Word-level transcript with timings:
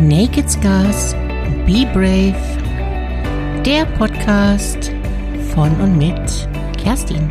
Naked 0.00 0.50
Scars, 0.50 1.12
Be 1.66 1.84
Brave, 1.92 2.34
der 3.66 3.84
Podcast 3.98 4.90
von 5.52 5.78
und 5.78 5.98
mit 5.98 6.48
Kerstin. 6.78 7.30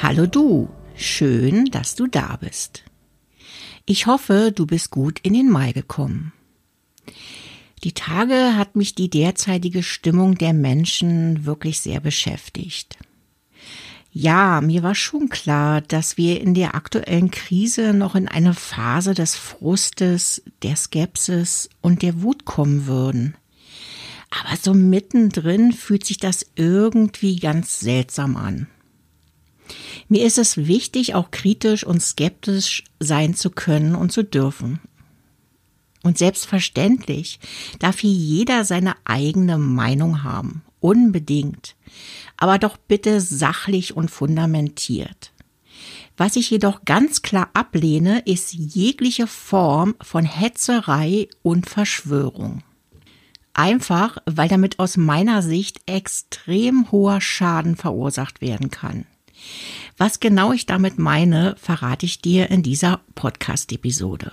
Hallo 0.00 0.26
du, 0.26 0.68
schön, 0.94 1.64
dass 1.64 1.96
du 1.96 2.06
da 2.06 2.36
bist. 2.40 2.84
Ich 3.84 4.06
hoffe, 4.06 4.52
du 4.54 4.64
bist 4.64 4.92
gut 4.92 5.18
in 5.24 5.34
den 5.34 5.50
Mai 5.50 5.72
gekommen. 5.72 6.32
Die 7.82 7.92
Tage 7.92 8.56
hat 8.56 8.76
mich 8.76 8.94
die 8.94 9.10
derzeitige 9.10 9.82
Stimmung 9.82 10.36
der 10.36 10.52
Menschen 10.52 11.44
wirklich 11.44 11.80
sehr 11.80 11.98
beschäftigt. 11.98 12.98
Ja, 14.10 14.60
mir 14.62 14.82
war 14.82 14.94
schon 14.94 15.28
klar, 15.28 15.80
dass 15.82 16.16
wir 16.16 16.40
in 16.40 16.54
der 16.54 16.74
aktuellen 16.74 17.30
Krise 17.30 17.92
noch 17.92 18.14
in 18.14 18.26
eine 18.26 18.54
Phase 18.54 19.14
des 19.14 19.36
Frustes, 19.36 20.42
der 20.62 20.76
Skepsis 20.76 21.68
und 21.82 22.02
der 22.02 22.22
Wut 22.22 22.44
kommen 22.44 22.86
würden. 22.86 23.36
Aber 24.30 24.56
so 24.56 24.74
mittendrin 24.74 25.72
fühlt 25.72 26.04
sich 26.04 26.18
das 26.18 26.46
irgendwie 26.56 27.36
ganz 27.36 27.80
seltsam 27.80 28.36
an. 28.36 28.66
Mir 30.08 30.24
ist 30.24 30.38
es 30.38 30.56
wichtig, 30.56 31.14
auch 31.14 31.30
kritisch 31.30 31.84
und 31.84 32.02
skeptisch 32.02 32.84
sein 32.98 33.34
zu 33.34 33.50
können 33.50 33.94
und 33.94 34.10
zu 34.10 34.24
dürfen. 34.24 34.80
Und 36.02 36.16
selbstverständlich 36.16 37.40
darf 37.78 37.98
hier 37.98 38.12
jeder 38.12 38.64
seine 38.64 38.94
eigene 39.04 39.58
Meinung 39.58 40.22
haben. 40.22 40.62
Unbedingt. 40.80 41.76
Aber 42.36 42.58
doch 42.58 42.76
bitte 42.76 43.20
sachlich 43.20 43.96
und 43.96 44.10
fundamentiert. 44.10 45.32
Was 46.16 46.36
ich 46.36 46.50
jedoch 46.50 46.84
ganz 46.84 47.22
klar 47.22 47.50
ablehne, 47.54 48.20
ist 48.20 48.52
jegliche 48.52 49.26
Form 49.26 49.94
von 50.00 50.24
Hetzerei 50.24 51.28
und 51.42 51.68
Verschwörung. 51.68 52.62
Einfach, 53.54 54.18
weil 54.26 54.48
damit 54.48 54.78
aus 54.78 54.96
meiner 54.96 55.42
Sicht 55.42 55.80
extrem 55.86 56.90
hoher 56.90 57.20
Schaden 57.20 57.76
verursacht 57.76 58.40
werden 58.40 58.70
kann. 58.70 59.06
Was 59.96 60.20
genau 60.20 60.52
ich 60.52 60.66
damit 60.66 60.98
meine, 60.98 61.56
verrate 61.60 62.06
ich 62.06 62.20
dir 62.20 62.50
in 62.50 62.62
dieser 62.62 63.00
Podcast-Episode. 63.14 64.32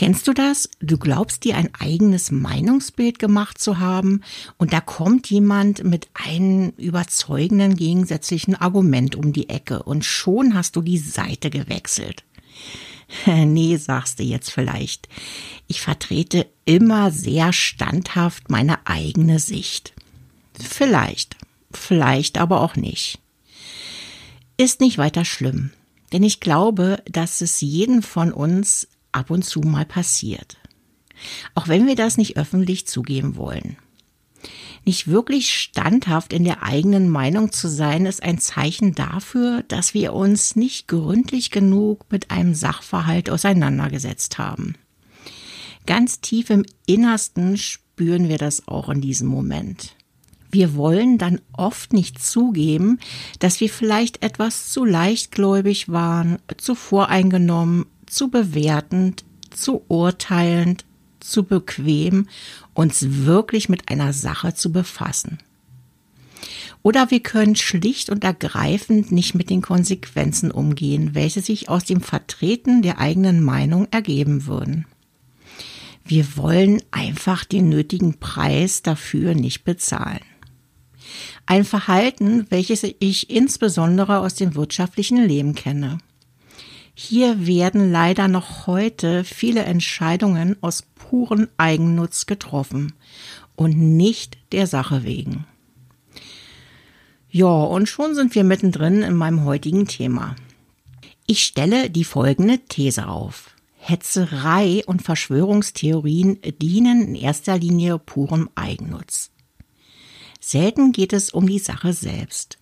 Kennst 0.00 0.26
du 0.28 0.32
das? 0.32 0.70
Du 0.80 0.96
glaubst 0.96 1.44
dir 1.44 1.58
ein 1.58 1.74
eigenes 1.78 2.30
Meinungsbild 2.30 3.18
gemacht 3.18 3.58
zu 3.58 3.80
haben 3.80 4.22
und 4.56 4.72
da 4.72 4.80
kommt 4.80 5.28
jemand 5.28 5.84
mit 5.84 6.08
einem 6.14 6.70
überzeugenden 6.78 7.76
gegensätzlichen 7.76 8.54
Argument 8.54 9.14
um 9.14 9.34
die 9.34 9.50
Ecke 9.50 9.82
und 9.82 10.06
schon 10.06 10.54
hast 10.54 10.76
du 10.76 10.80
die 10.80 10.96
Seite 10.96 11.50
gewechselt. 11.50 12.24
nee, 13.26 13.76
sagst 13.76 14.20
du 14.20 14.22
jetzt 14.22 14.50
vielleicht. 14.50 15.06
Ich 15.66 15.82
vertrete 15.82 16.46
immer 16.64 17.10
sehr 17.10 17.52
standhaft 17.52 18.48
meine 18.48 18.86
eigene 18.86 19.38
Sicht. 19.38 19.92
Vielleicht, 20.58 21.36
vielleicht 21.72 22.38
aber 22.38 22.62
auch 22.62 22.74
nicht. 22.74 23.18
Ist 24.56 24.80
nicht 24.80 24.96
weiter 24.96 25.26
schlimm, 25.26 25.72
denn 26.14 26.22
ich 26.22 26.40
glaube, 26.40 27.02
dass 27.04 27.42
es 27.42 27.60
jeden 27.60 28.00
von 28.00 28.32
uns 28.32 28.88
ab 29.12 29.30
und 29.30 29.44
zu 29.44 29.60
mal 29.60 29.84
passiert. 29.84 30.58
Auch 31.54 31.68
wenn 31.68 31.86
wir 31.86 31.96
das 31.96 32.16
nicht 32.16 32.36
öffentlich 32.36 32.86
zugeben 32.86 33.36
wollen. 33.36 33.76
Nicht 34.86 35.08
wirklich 35.08 35.52
standhaft 35.52 36.32
in 36.32 36.44
der 36.44 36.62
eigenen 36.62 37.10
Meinung 37.10 37.52
zu 37.52 37.68
sein, 37.68 38.06
ist 38.06 38.22
ein 38.22 38.38
Zeichen 38.38 38.94
dafür, 38.94 39.62
dass 39.68 39.92
wir 39.92 40.14
uns 40.14 40.56
nicht 40.56 40.88
gründlich 40.88 41.50
genug 41.50 42.06
mit 42.10 42.30
einem 42.30 42.54
Sachverhalt 42.54 43.28
auseinandergesetzt 43.28 44.38
haben. 44.38 44.76
Ganz 45.86 46.20
tief 46.20 46.50
im 46.50 46.64
Innersten 46.86 47.58
spüren 47.58 48.28
wir 48.28 48.38
das 48.38 48.68
auch 48.68 48.88
in 48.88 49.00
diesem 49.00 49.28
Moment. 49.28 49.94
Wir 50.50 50.74
wollen 50.74 51.18
dann 51.18 51.40
oft 51.52 51.92
nicht 51.92 52.22
zugeben, 52.22 52.98
dass 53.38 53.60
wir 53.60 53.68
vielleicht 53.68 54.22
etwas 54.24 54.70
zu 54.70 54.84
leichtgläubig 54.84 55.90
waren, 55.90 56.38
zu 56.56 56.74
voreingenommen 56.74 57.86
zu 58.10 58.28
bewertend, 58.28 59.24
zu 59.50 59.84
urteilend, 59.88 60.84
zu 61.20 61.44
bequem, 61.44 62.28
uns 62.74 63.24
wirklich 63.24 63.68
mit 63.68 63.90
einer 63.90 64.12
Sache 64.12 64.54
zu 64.54 64.72
befassen. 64.72 65.38
Oder 66.82 67.10
wir 67.10 67.20
können 67.20 67.56
schlicht 67.56 68.08
und 68.08 68.24
ergreifend 68.24 69.12
nicht 69.12 69.34
mit 69.34 69.50
den 69.50 69.60
Konsequenzen 69.60 70.50
umgehen, 70.50 71.14
welche 71.14 71.42
sich 71.42 71.68
aus 71.68 71.84
dem 71.84 72.00
Vertreten 72.00 72.80
der 72.80 72.98
eigenen 72.98 73.42
Meinung 73.42 73.86
ergeben 73.90 74.46
würden. 74.46 74.86
Wir 76.04 76.36
wollen 76.36 76.82
einfach 76.90 77.44
den 77.44 77.68
nötigen 77.68 78.18
Preis 78.18 78.82
dafür 78.82 79.34
nicht 79.34 79.64
bezahlen. 79.64 80.24
Ein 81.44 81.64
Verhalten, 81.64 82.46
welches 82.48 82.82
ich 82.82 83.28
insbesondere 83.28 84.20
aus 84.20 84.34
dem 84.34 84.54
wirtschaftlichen 84.54 85.22
Leben 85.22 85.54
kenne. 85.54 85.98
Hier 86.94 87.46
werden 87.46 87.90
leider 87.90 88.28
noch 88.28 88.66
heute 88.66 89.24
viele 89.24 89.62
Entscheidungen 89.62 90.56
aus 90.60 90.82
puren 90.82 91.48
Eigennutz 91.56 92.26
getroffen 92.26 92.92
und 93.56 93.76
nicht 93.76 94.38
der 94.52 94.66
Sache 94.66 95.04
wegen. 95.04 95.46
Ja, 97.30 97.46
und 97.46 97.88
schon 97.88 98.14
sind 98.14 98.34
wir 98.34 98.44
mittendrin 98.44 99.02
in 99.02 99.14
meinem 99.14 99.44
heutigen 99.44 99.86
Thema. 99.86 100.36
Ich 101.26 101.44
stelle 101.44 101.90
die 101.90 102.04
folgende 102.04 102.58
These 102.58 103.06
auf. 103.06 103.54
Hetzerei 103.76 104.82
und 104.86 105.02
Verschwörungstheorien 105.02 106.38
dienen 106.60 107.08
in 107.08 107.14
erster 107.14 107.56
Linie 107.56 107.98
purem 107.98 108.50
Eigennutz. 108.56 109.30
Selten 110.40 110.92
geht 110.92 111.12
es 111.12 111.30
um 111.30 111.46
die 111.46 111.58
Sache 111.58 111.92
selbst 111.92 112.59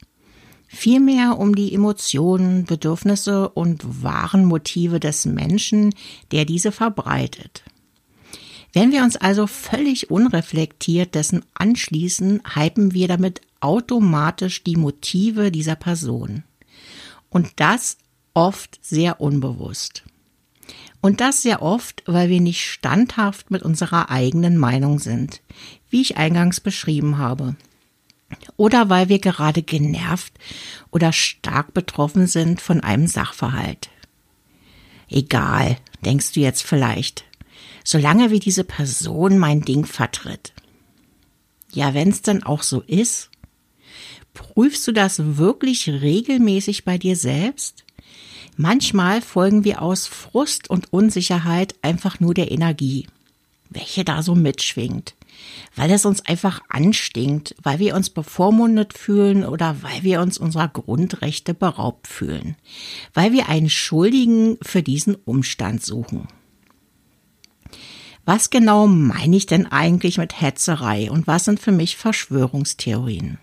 vielmehr 0.68 1.38
um 1.38 1.56
die 1.56 1.74
Emotionen, 1.74 2.64
Bedürfnisse 2.64 3.48
und 3.48 4.02
wahren 4.04 4.44
Motive 4.44 5.00
des 5.00 5.24
Menschen, 5.24 5.94
der 6.30 6.44
diese 6.44 6.70
verbreitet. 6.70 7.64
Wenn 8.72 8.92
wir 8.92 9.02
uns 9.02 9.16
also 9.16 9.46
völlig 9.46 10.10
unreflektiert 10.10 11.14
dessen 11.14 11.44
anschließen, 11.54 12.42
hypen 12.54 12.92
wir 12.92 13.08
damit 13.08 13.40
automatisch 13.60 14.62
die 14.62 14.76
Motive 14.76 15.50
dieser 15.50 15.74
Person. 15.74 16.44
Und 17.30 17.48
das 17.56 17.96
oft 18.34 18.78
sehr 18.82 19.20
unbewusst. 19.20 20.04
Und 21.00 21.20
das 21.20 21.42
sehr 21.42 21.62
oft, 21.62 22.02
weil 22.06 22.28
wir 22.28 22.40
nicht 22.40 22.64
standhaft 22.64 23.50
mit 23.50 23.62
unserer 23.62 24.10
eigenen 24.10 24.58
Meinung 24.58 24.98
sind, 24.98 25.40
wie 25.88 26.02
ich 26.02 26.16
eingangs 26.16 26.60
beschrieben 26.60 27.18
habe 27.18 27.56
oder 28.56 28.88
weil 28.88 29.08
wir 29.08 29.18
gerade 29.18 29.62
genervt 29.62 30.32
oder 30.90 31.12
stark 31.12 31.74
betroffen 31.74 32.26
sind 32.26 32.60
von 32.60 32.80
einem 32.80 33.06
Sachverhalt. 33.06 33.88
Egal, 35.08 35.78
denkst 36.04 36.32
du 36.32 36.40
jetzt 36.40 36.62
vielleicht, 36.62 37.24
solange 37.84 38.30
wie 38.30 38.40
diese 38.40 38.64
Person 38.64 39.38
mein 39.38 39.62
Ding 39.62 39.86
vertritt. 39.86 40.52
Ja, 41.72 41.94
wenn's 41.94 42.22
dann 42.22 42.42
auch 42.42 42.62
so 42.62 42.82
ist, 42.82 43.30
prüfst 44.34 44.86
du 44.86 44.92
das 44.92 45.36
wirklich 45.36 45.88
regelmäßig 45.88 46.84
bei 46.84 46.98
dir 46.98 47.16
selbst? 47.16 47.84
Manchmal 48.56 49.22
folgen 49.22 49.64
wir 49.64 49.82
aus 49.82 50.06
Frust 50.06 50.68
und 50.68 50.92
Unsicherheit 50.92 51.76
einfach 51.80 52.20
nur 52.20 52.34
der 52.34 52.50
Energie, 52.50 53.06
welche 53.70 54.04
da 54.04 54.22
so 54.22 54.34
mitschwingt 54.34 55.14
weil 55.74 55.90
es 55.90 56.04
uns 56.04 56.24
einfach 56.26 56.60
anstinkt, 56.68 57.54
weil 57.62 57.78
wir 57.78 57.94
uns 57.94 58.10
bevormundet 58.10 58.96
fühlen 58.96 59.44
oder 59.44 59.82
weil 59.82 60.02
wir 60.02 60.20
uns 60.20 60.38
unserer 60.38 60.68
Grundrechte 60.68 61.54
beraubt 61.54 62.06
fühlen, 62.08 62.56
weil 63.14 63.32
wir 63.32 63.48
einen 63.48 63.70
Schuldigen 63.70 64.58
für 64.62 64.82
diesen 64.82 65.14
Umstand 65.14 65.84
suchen. 65.84 66.28
Was 68.24 68.50
genau 68.50 68.86
meine 68.86 69.36
ich 69.36 69.46
denn 69.46 69.66
eigentlich 69.66 70.18
mit 70.18 70.40
Hetzerei 70.40 71.10
und 71.10 71.26
was 71.26 71.46
sind 71.46 71.60
für 71.60 71.72
mich 71.72 71.96
Verschwörungstheorien? 71.96 73.38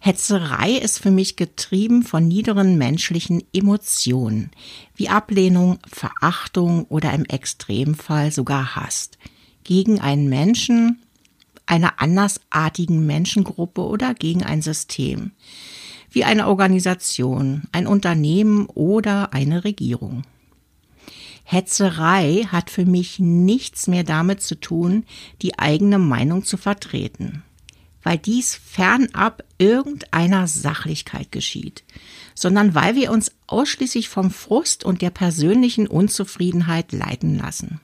Hetzerei 0.00 0.72
ist 0.72 0.98
für 0.98 1.12
mich 1.12 1.36
getrieben 1.36 2.02
von 2.02 2.26
niederen 2.26 2.76
menschlichen 2.76 3.44
Emotionen, 3.52 4.50
wie 4.96 5.08
Ablehnung, 5.08 5.78
Verachtung 5.86 6.86
oder 6.86 7.12
im 7.12 7.24
Extremfall 7.24 8.32
sogar 8.32 8.74
Hass 8.74 9.10
gegen 9.64 10.00
einen 10.00 10.28
Menschen, 10.28 11.02
einer 11.66 12.00
andersartigen 12.00 13.06
Menschengruppe 13.06 13.82
oder 13.82 14.14
gegen 14.14 14.42
ein 14.42 14.62
System, 14.62 15.32
wie 16.10 16.24
eine 16.24 16.46
Organisation, 16.46 17.62
ein 17.72 17.86
Unternehmen 17.86 18.66
oder 18.66 19.32
eine 19.32 19.64
Regierung. 19.64 20.22
Hetzerei 21.42 22.46
hat 22.50 22.70
für 22.70 22.86
mich 22.86 23.18
nichts 23.18 23.86
mehr 23.86 24.04
damit 24.04 24.42
zu 24.42 24.54
tun, 24.58 25.04
die 25.42 25.58
eigene 25.58 25.98
Meinung 25.98 26.44
zu 26.44 26.56
vertreten. 26.56 27.42
weil 28.04 28.18
dies 28.18 28.54
fernab 28.54 29.42
irgendeiner 29.58 30.46
Sachlichkeit 30.46 31.32
geschieht, 31.32 31.82
sondern 32.34 32.74
weil 32.74 32.94
wir 32.94 33.10
uns 33.10 33.32
ausschließlich 33.46 34.08
vom 34.10 34.30
Frust 34.30 34.84
und 34.84 35.02
der 35.02 35.10
persönlichen 35.10 35.86
Unzufriedenheit 35.86 36.92
leiten 36.92 37.36
lassen. 37.36 37.80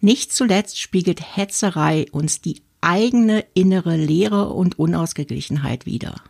Nicht 0.00 0.32
zuletzt 0.32 0.78
spiegelt 0.80 1.36
Hetzerei 1.36 2.06
uns 2.10 2.40
die 2.40 2.62
eigene 2.80 3.44
innere 3.54 3.96
Leere 3.96 4.50
und 4.50 4.78
Unausgeglichenheit 4.78 5.86
wider. 5.86 6.20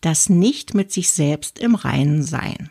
Das 0.00 0.28
nicht 0.28 0.74
mit 0.74 0.92
sich 0.92 1.10
selbst 1.10 1.58
im 1.58 1.74
Reinen 1.74 2.22
sein. 2.22 2.70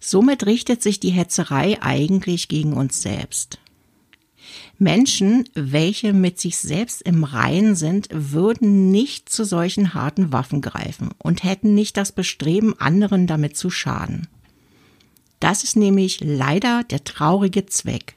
Somit 0.00 0.46
richtet 0.46 0.82
sich 0.82 1.00
die 1.00 1.10
Hetzerei 1.10 1.82
eigentlich 1.82 2.48
gegen 2.48 2.72
uns 2.72 3.02
selbst. 3.02 3.58
Menschen, 4.78 5.44
welche 5.54 6.12
mit 6.12 6.38
sich 6.38 6.56
selbst 6.56 7.02
im 7.02 7.24
Reinen 7.24 7.74
sind, 7.74 8.08
würden 8.12 8.92
nicht 8.92 9.28
zu 9.28 9.44
solchen 9.44 9.92
harten 9.92 10.32
Waffen 10.32 10.62
greifen 10.62 11.10
und 11.18 11.42
hätten 11.42 11.74
nicht 11.74 11.96
das 11.96 12.12
Bestreben, 12.12 12.78
anderen 12.78 13.26
damit 13.26 13.56
zu 13.56 13.70
schaden. 13.70 14.28
Das 15.40 15.64
ist 15.64 15.76
nämlich 15.76 16.20
leider 16.22 16.84
der 16.84 17.02
traurige 17.02 17.66
Zweck, 17.66 18.14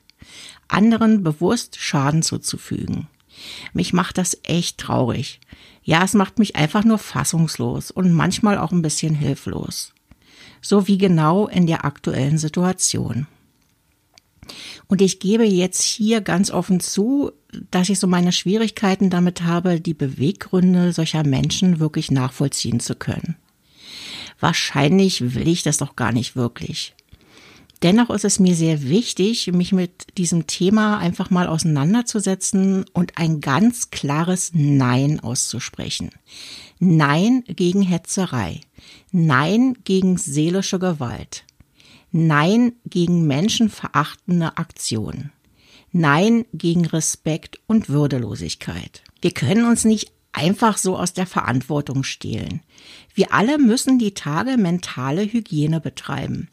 anderen 0.71 1.23
bewusst 1.23 1.77
Schaden 1.79 2.23
zuzufügen. 2.23 3.07
Mich 3.73 3.93
macht 3.93 4.17
das 4.17 4.37
echt 4.43 4.77
traurig. 4.77 5.39
Ja, 5.83 6.03
es 6.03 6.13
macht 6.13 6.39
mich 6.39 6.55
einfach 6.55 6.83
nur 6.83 6.97
fassungslos 6.97 7.91
und 7.91 8.13
manchmal 8.13 8.57
auch 8.57 8.71
ein 8.71 8.81
bisschen 8.81 9.15
hilflos. 9.15 9.93
So 10.61 10.87
wie 10.87 10.97
genau 10.97 11.47
in 11.47 11.65
der 11.65 11.85
aktuellen 11.85 12.37
Situation. 12.37 13.25
Und 14.87 15.01
ich 15.01 15.19
gebe 15.19 15.45
jetzt 15.45 15.81
hier 15.81 16.21
ganz 16.21 16.51
offen 16.51 16.79
zu, 16.79 17.31
dass 17.71 17.89
ich 17.89 17.99
so 17.99 18.07
meine 18.07 18.31
Schwierigkeiten 18.31 19.09
damit 19.09 19.43
habe, 19.43 19.79
die 19.79 19.93
Beweggründe 19.93 20.93
solcher 20.93 21.25
Menschen 21.25 21.79
wirklich 21.79 22.11
nachvollziehen 22.11 22.79
zu 22.79 22.95
können. 22.95 23.35
Wahrscheinlich 24.39 25.35
will 25.35 25.47
ich 25.47 25.63
das 25.63 25.77
doch 25.77 25.95
gar 25.95 26.11
nicht 26.11 26.35
wirklich. 26.35 26.93
Dennoch 27.81 28.11
ist 28.11 28.25
es 28.25 28.39
mir 28.39 28.55
sehr 28.55 28.83
wichtig, 28.83 29.47
mich 29.53 29.71
mit 29.71 30.17
diesem 30.17 30.45
Thema 30.45 30.99
einfach 30.99 31.31
mal 31.31 31.47
auseinanderzusetzen 31.47 32.85
und 32.93 33.17
ein 33.17 33.41
ganz 33.41 33.89
klares 33.89 34.51
Nein 34.53 35.19
auszusprechen. 35.19 36.11
Nein 36.79 37.43
gegen 37.47 37.81
Hetzerei. 37.81 38.61
Nein 39.11 39.77
gegen 39.83 40.17
seelische 40.17 40.77
Gewalt. 40.77 41.43
Nein 42.11 42.73
gegen 42.85 43.25
menschenverachtende 43.25 44.57
Aktionen. 44.57 45.31
Nein 45.91 46.45
gegen 46.53 46.85
Respekt 46.85 47.59
und 47.65 47.89
Würdelosigkeit. 47.89 49.03
Wir 49.21 49.31
können 49.31 49.65
uns 49.65 49.85
nicht 49.85 50.11
einfach 50.33 50.77
so 50.77 50.97
aus 50.97 51.13
der 51.13 51.25
Verantwortung 51.25 52.03
stehlen. 52.03 52.61
Wir 53.13 53.33
alle 53.33 53.57
müssen 53.57 53.99
die 53.99 54.13
Tage 54.13 54.57
mentale 54.57 55.23
Hygiene 55.23 55.81
betreiben, 55.81 56.49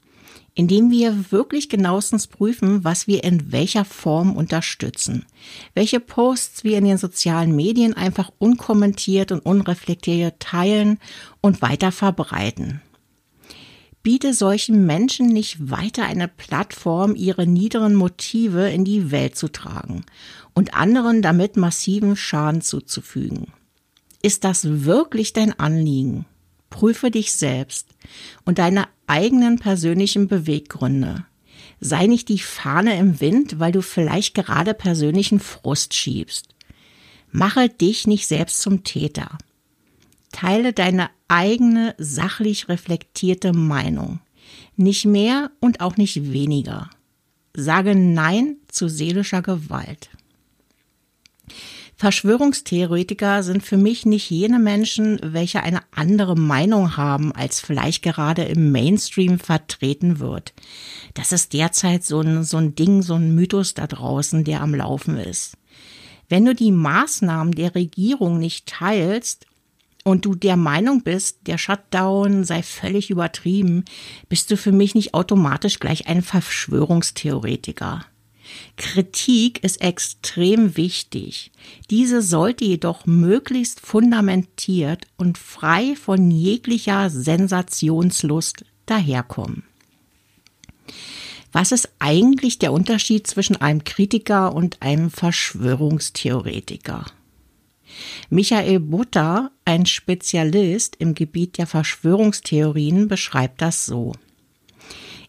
indem 0.58 0.90
wir 0.90 1.30
wirklich 1.30 1.68
genauestens 1.68 2.26
prüfen, 2.26 2.82
was 2.82 3.06
wir 3.06 3.22
in 3.22 3.52
welcher 3.52 3.84
Form 3.84 4.34
unterstützen, 4.34 5.24
welche 5.72 6.00
Posts 6.00 6.64
wir 6.64 6.76
in 6.78 6.84
den 6.84 6.98
sozialen 6.98 7.54
Medien 7.54 7.94
einfach 7.94 8.32
unkommentiert 8.38 9.30
und 9.30 9.38
unreflektiert 9.38 10.40
teilen 10.40 10.98
und 11.40 11.62
weiter 11.62 11.92
verbreiten 11.92 12.82
biete 14.02 14.32
solchen 14.32 14.86
Menschen 14.86 15.26
nicht 15.26 15.70
weiter 15.70 16.04
eine 16.04 16.28
Plattform, 16.28 17.14
ihre 17.14 17.46
niederen 17.46 17.94
Motive 17.94 18.70
in 18.70 18.84
die 18.84 19.10
Welt 19.10 19.36
zu 19.36 19.48
tragen 19.48 20.06
und 20.54 20.72
anderen 20.72 21.20
damit 21.20 21.58
massiven 21.58 22.16
Schaden 22.16 22.62
zuzufügen. 22.62 23.52
Ist 24.22 24.44
das 24.44 24.84
wirklich 24.84 25.34
dein 25.34 25.58
Anliegen? 25.58 26.24
Prüfe 26.70 27.10
dich 27.10 27.32
selbst 27.32 27.88
und 28.44 28.58
deine 28.58 28.88
eigenen 29.06 29.58
persönlichen 29.58 30.28
Beweggründe. 30.28 31.24
Sei 31.80 32.06
nicht 32.06 32.28
die 32.28 32.38
Fahne 32.38 32.98
im 32.98 33.20
Wind, 33.20 33.58
weil 33.58 33.72
du 33.72 33.82
vielleicht 33.82 34.34
gerade 34.34 34.74
persönlichen 34.74 35.40
Frust 35.40 35.94
schiebst. 35.94 36.54
Mache 37.30 37.68
dich 37.68 38.06
nicht 38.06 38.26
selbst 38.26 38.60
zum 38.60 38.84
Täter. 38.84 39.38
Teile 40.32 40.72
deine 40.72 41.10
eigene 41.28 41.94
sachlich 41.98 42.68
reflektierte 42.68 43.52
Meinung. 43.52 44.20
Nicht 44.76 45.04
mehr 45.04 45.50
und 45.60 45.80
auch 45.80 45.96
nicht 45.96 46.32
weniger. 46.32 46.90
Sage 47.54 47.94
Nein 47.94 48.56
zu 48.68 48.88
seelischer 48.88 49.42
Gewalt. 49.42 50.10
Verschwörungstheoretiker 51.98 53.42
sind 53.42 53.64
für 53.64 53.76
mich 53.76 54.06
nicht 54.06 54.30
jene 54.30 54.60
Menschen, 54.60 55.18
welche 55.20 55.64
eine 55.64 55.80
andere 55.90 56.36
Meinung 56.36 56.96
haben, 56.96 57.32
als 57.32 57.58
vielleicht 57.58 58.04
gerade 58.04 58.44
im 58.44 58.70
Mainstream 58.70 59.40
vertreten 59.40 60.20
wird. 60.20 60.54
Das 61.14 61.32
ist 61.32 61.52
derzeit 61.52 62.04
so 62.04 62.20
ein, 62.20 62.44
so 62.44 62.58
ein 62.58 62.76
Ding, 62.76 63.02
so 63.02 63.14
ein 63.14 63.34
Mythos 63.34 63.74
da 63.74 63.88
draußen, 63.88 64.44
der 64.44 64.60
am 64.60 64.76
Laufen 64.76 65.16
ist. 65.18 65.56
Wenn 66.28 66.44
du 66.44 66.54
die 66.54 66.70
Maßnahmen 66.70 67.52
der 67.52 67.74
Regierung 67.74 68.38
nicht 68.38 68.66
teilst, 68.66 69.46
und 70.04 70.24
du 70.24 70.34
der 70.34 70.56
Meinung 70.56 71.02
bist, 71.02 71.48
der 71.48 71.58
Shutdown 71.58 72.44
sei 72.44 72.62
völlig 72.62 73.10
übertrieben, 73.10 73.84
bist 74.30 74.50
du 74.50 74.56
für 74.56 74.72
mich 74.72 74.94
nicht 74.94 75.12
automatisch 75.12 75.80
gleich 75.80 76.06
ein 76.06 76.22
Verschwörungstheoretiker. 76.22 78.06
Kritik 78.76 79.64
ist 79.64 79.80
extrem 79.80 80.76
wichtig. 80.76 81.50
Diese 81.90 82.22
sollte 82.22 82.64
jedoch 82.64 83.06
möglichst 83.06 83.80
fundamentiert 83.80 85.06
und 85.16 85.38
frei 85.38 85.96
von 85.96 86.30
jeglicher 86.30 87.10
Sensationslust 87.10 88.64
daherkommen. 88.86 89.64
Was 91.52 91.72
ist 91.72 91.90
eigentlich 91.98 92.58
der 92.58 92.72
Unterschied 92.72 93.26
zwischen 93.26 93.56
einem 93.56 93.84
Kritiker 93.84 94.54
und 94.54 94.82
einem 94.82 95.10
Verschwörungstheoretiker? 95.10 97.06
Michael 98.30 98.80
Butter, 98.80 99.50
ein 99.64 99.86
Spezialist 99.86 100.96
im 100.96 101.14
Gebiet 101.14 101.58
der 101.58 101.66
Verschwörungstheorien, 101.66 103.08
beschreibt 103.08 103.62
das 103.62 103.86
so. 103.86 104.12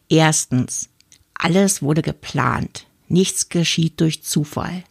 Erstens. 0.10 0.90
Alles 1.34 1.82
wurde 1.82 2.02
geplant. 2.02 2.86
Nichts 3.10 3.50
geschieht 3.50 4.00
durch 4.00 4.24
Zufall. 4.24 4.84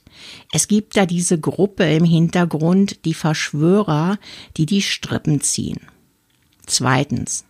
Es 0.53 0.69
gibt 0.69 0.97
da 0.97 1.07
diese 1.07 1.39
Gruppe 1.39 1.85
im 1.85 2.05
Hintergrund, 2.05 3.05
die 3.05 3.15
Verschwörer, 3.15 4.19
die 4.57 4.67
die 4.67 4.83
Strippen 4.83 5.41
ziehen. 5.41 5.81
Zweitens. 6.67 7.45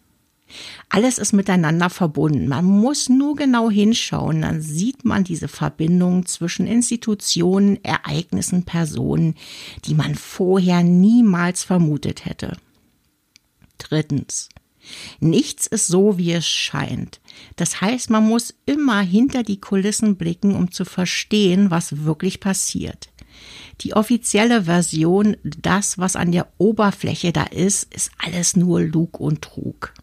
Alles 0.88 1.18
ist 1.18 1.32
miteinander 1.32 1.90
verbunden. 1.90 2.48
Man 2.48 2.64
muss 2.64 3.08
nur 3.08 3.37
genau 3.37 3.70
hinschauen, 3.70 4.42
dann 4.42 4.62
sieht 4.62 5.04
man 5.04 5.25
diese 5.25 5.48
Verbindung 5.48 6.25
zwischen 6.26 6.66
Institutionen, 6.66 7.82
Ereignissen, 7.84 8.64
Personen, 8.64 9.34
die 9.84 9.94
man 9.94 10.14
vorher 10.14 10.82
niemals 10.82 11.64
vermutet 11.64 12.25
hätte. 12.25 12.56
Drittens. 13.76 14.48
Nichts 15.21 15.66
ist 15.66 15.87
so, 15.87 16.18
wie 16.18 16.33
es 16.33 16.47
scheint. 16.47 17.21
Das 17.57 17.80
heißt, 17.80 18.11
man 18.11 18.26
muss 18.26 18.54
immer 18.66 19.00
hinter 19.00 19.42
die 19.42 19.61
Kulissen 19.61 20.16
blicken, 20.16 20.54
um 20.54 20.71
zu 20.71 20.85
verstehen, 20.85 21.71
was 21.71 22.04
wirklich 22.04 22.40
passiert. 22.40 23.11
Die 23.83 23.95
offizielle 23.95 24.64
Version, 24.64 25.37
das, 25.45 25.99
was 25.99 26.16
an 26.16 26.33
der 26.33 26.49
Oberfläche 26.59 27.33
da 27.33 27.45
ist, 27.45 27.92
ist 27.95 28.11
alles 28.18 28.57
nur 28.57 28.80
Lug 28.80 29.21
und 29.21 29.42
Trug. 29.42 29.95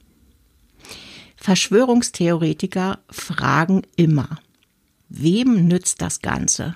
Verschwörungstheoretiker 1.36 3.00
fragen 3.10 3.84
immer, 3.96 4.40
wem 5.10 5.68
nützt 5.68 6.02
das 6.02 6.22
Ganze? 6.22 6.76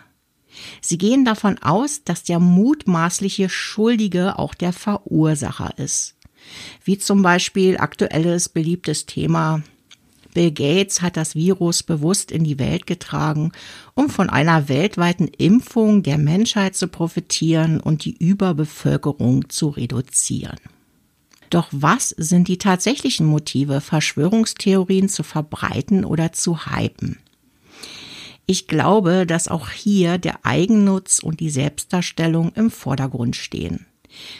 Sie 0.82 0.98
gehen 0.98 1.26
davon 1.26 1.58
aus, 1.60 2.04
dass 2.04 2.24
der 2.24 2.40
mutmaßliche 2.40 3.50
Schuldige 3.50 4.38
auch 4.38 4.54
der 4.54 4.74
Verursacher 4.74 5.78
ist. 5.78 6.16
Wie 6.84 6.98
zum 6.98 7.22
Beispiel 7.22 7.78
aktuelles 7.78 8.50
beliebtes 8.50 9.06
Thema 9.06 9.64
Bill 10.34 10.52
Gates 10.52 11.02
hat 11.02 11.18
das 11.18 11.36
Virus 11.36 11.84
bewusst 11.84 12.32
in 12.32 12.44
die 12.44 12.60
Welt 12.60 12.86
getragen, 12.86 13.52
um 13.96 14.10
von 14.10 14.30
einer 14.30 14.70
weltweiten 14.70 15.28
Impfung 15.28 16.04
der 16.04 16.18
Menschheit 16.18 16.76
zu 16.76 16.88
profitieren 16.88 17.80
und 17.80 18.06
die 18.06 18.16
Überbevölkerung 18.16 19.50
zu 19.50 19.70
reduzieren. 19.70 20.60
Doch 21.50 21.68
was 21.72 22.10
sind 22.10 22.48
die 22.48 22.60
tatsächlichen 22.60 23.26
Motive, 23.26 23.82
Verschwörungstheorien 23.82 25.10
zu 25.10 25.24
verbreiten 25.24 26.06
oder 26.06 26.32
zu 26.32 26.66
hypen? 26.68 27.18
Ich 28.46 28.68
glaube, 28.68 29.26
dass 29.26 29.48
auch 29.48 29.70
hier 29.70 30.20
der 30.20 30.46
Eigennutz 30.46 31.20
und 31.20 31.40
die 31.40 31.50
Selbstdarstellung 31.50 32.52
im 32.54 32.70
Vordergrund 32.72 33.36
stehen. 33.36 33.86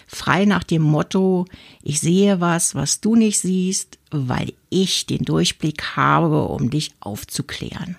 Frei 0.08 0.46
nach 0.46 0.64
dem 0.64 0.82
Motto, 0.82 1.46
ich 1.84 2.00
sehe 2.00 2.42
was, 2.42 2.76
was 2.76 3.02
du 3.02 3.16
nicht 3.16 3.40
siehst, 3.40 3.98
weil 4.12 4.54
ich 4.70 5.06
den 5.06 5.24
Durchblick 5.26 5.96
habe, 5.96 6.44
um 6.44 6.70
dich 6.70 6.92
aufzuklären. 7.00 7.98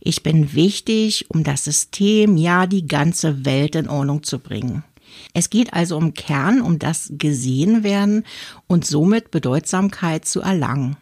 Ich 0.00 0.22
bin 0.22 0.54
wichtig, 0.54 1.26
um 1.30 1.42
das 1.42 1.64
System, 1.64 2.36
ja 2.36 2.66
die 2.66 2.86
ganze 2.86 3.44
Welt 3.44 3.74
in 3.74 3.88
Ordnung 3.88 4.22
zu 4.22 4.38
bringen. 4.38 4.84
Es 5.32 5.50
geht 5.50 5.72
also 5.72 5.96
um 5.96 6.14
Kern, 6.14 6.60
um 6.60 6.78
das 6.78 7.10
gesehen 7.18 7.82
werden 7.82 8.24
und 8.66 8.86
somit 8.86 9.30
Bedeutsamkeit 9.30 10.24
zu 10.24 10.40
erlangen. 10.40 10.96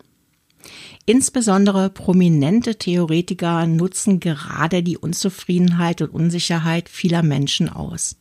Insbesondere 1.06 1.90
prominente 1.90 2.76
Theoretiker 2.76 3.66
nutzen 3.66 4.20
gerade 4.20 4.82
die 4.82 4.96
Unzufriedenheit 4.96 6.00
und 6.00 6.08
Unsicherheit 6.10 6.88
vieler 6.88 7.22
Menschen 7.22 7.68
aus, 7.68 8.16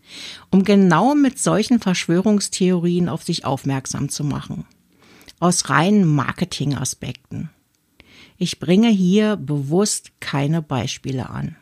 um 0.49 0.65
genau 0.65 1.15
mit 1.15 1.39
solchen 1.39 1.79
Verschwörungstheorien 1.79 3.07
auf 3.07 3.23
sich 3.23 3.45
aufmerksam 3.45 4.09
zu 4.09 4.25
machen. 4.25 4.65
Aus 5.39 5.69
reinen 5.69 6.05
Marketingaspekten. 6.05 7.49
Ich 8.37 8.59
bringe 8.59 8.89
hier 8.89 9.37
bewusst 9.37 10.11
keine 10.19 10.61
Beispiele 10.61 11.29
an. 11.29 11.55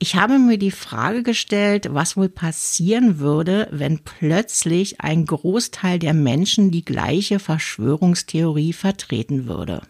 Ich 0.00 0.14
habe 0.14 0.38
mir 0.38 0.58
die 0.58 0.70
Frage 0.70 1.24
gestellt, 1.24 1.88
was 1.90 2.16
wohl 2.16 2.28
passieren 2.28 3.18
würde, 3.18 3.66
wenn 3.72 3.98
plötzlich 3.98 5.00
ein 5.00 5.26
Großteil 5.26 5.98
der 5.98 6.14
Menschen 6.14 6.70
die 6.70 6.84
gleiche 6.84 7.40
Verschwörungstheorie 7.40 8.72
vertreten 8.72 9.48
würde. 9.48 9.82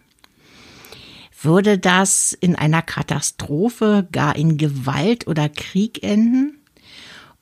Würde 1.41 1.77
das 1.77 2.33
in 2.33 2.55
einer 2.55 2.81
Katastrophe, 2.81 4.07
gar 4.11 4.35
in 4.35 4.57
Gewalt 4.57 5.27
oder 5.27 5.47
Krieg 5.47 6.01
enden? 6.03 6.57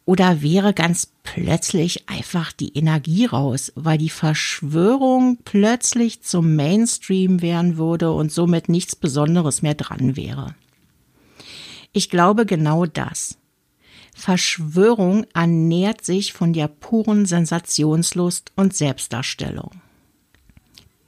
Oder 0.04 0.42
wäre 0.42 0.74
ganz 0.74 1.08
plötzlich 1.24 2.10
einfach 2.10 2.52
die 2.52 2.78
Energie 2.78 3.26
raus, 3.26 3.72
weil 3.76 3.98
die 3.98 4.10
Verschwörung 4.10 5.38
plötzlich 5.46 6.22
zum 6.22 6.56
Mainstream 6.56 7.42
werden 7.42 7.78
würde 7.78 8.12
und 8.12 8.32
somit 8.32 8.68
nichts 8.68 8.96
Besonderes 8.96 9.62
mehr 9.62 9.76
dran 9.76 10.18
wäre? 10.18 10.54
Ich 11.98 12.12
glaube 12.12 12.46
genau 12.46 12.86
das. 12.86 13.40
Verschwörung 14.14 15.26
ernährt 15.34 16.06
sich 16.06 16.32
von 16.32 16.54
der 16.54 16.68
puren 16.68 17.26
Sensationslust 17.26 18.52
und 18.56 18.76
Selbstdarstellung. 18.76 19.82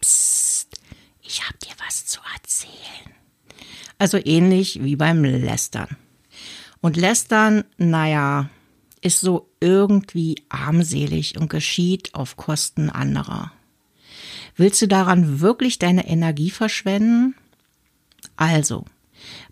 Psst, 0.02 0.80
ich 1.22 1.48
hab 1.48 1.60
dir 1.60 1.76
was 1.86 2.08
zu 2.08 2.20
erzählen. 2.34 3.14
Also 4.00 4.18
ähnlich 4.18 4.84
wie 4.84 4.96
beim 4.96 5.24
Lästern. 5.24 5.96
Und 6.82 6.98
Lästern, 6.98 7.66
naja, 7.78 8.50
ist 9.02 9.20
so 9.20 9.48
irgendwie 9.60 10.38
armselig 10.50 11.38
und 11.38 11.52
geschieht 11.52 12.16
auf 12.16 12.36
Kosten 12.36 12.90
anderer. 12.90 13.52
Willst 14.56 14.82
du 14.82 14.88
daran 14.88 15.40
wirklich 15.40 15.78
deine 15.78 16.08
Energie 16.08 16.50
verschwenden? 16.50 17.36
Also, 18.38 18.86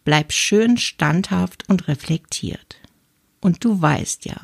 Bleib 0.04 0.32
schön 0.32 0.78
standhaft 0.78 1.68
und 1.70 1.88
reflektiert. 1.88 2.78
Und 3.42 3.64
du 3.64 3.82
weißt 3.82 4.26
ja, 4.26 4.38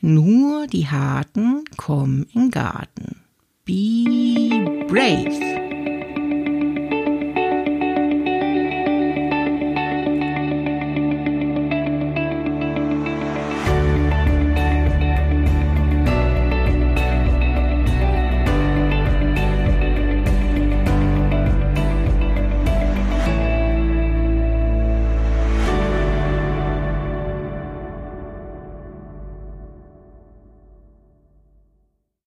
nur 0.00 0.66
die 0.66 0.88
Harten 0.88 1.64
kommen 1.76 2.26
in 2.32 2.50
Garten. 2.50 3.22
Be 3.64 4.86
brave. 4.88 5.69